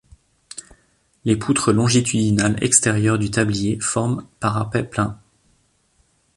Les 1.25 1.35
poutres 1.35 1.71
longitudinales 1.71 2.55
extérieures 2.63 3.19
du 3.19 3.29
tablier 3.29 3.77
forment 3.79 4.25
parapets 4.39 4.81
pleins. 4.89 5.19